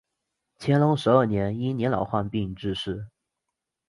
[0.57, 3.05] 乾隆十二年因年老患病致仕。